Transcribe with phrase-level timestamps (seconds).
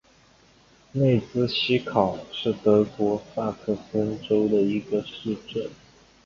[0.95, 5.69] 内茨希考是德国萨克森州的一个市镇。